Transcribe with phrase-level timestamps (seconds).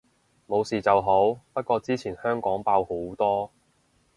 [0.47, 3.51] 冇事就好，不過之前香港爆好多